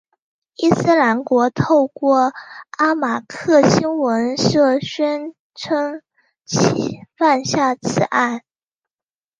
[0.55, 2.33] 伊斯兰国透过
[2.75, 6.01] 阿马克新闻社宣称
[6.43, 8.41] 其犯下此案。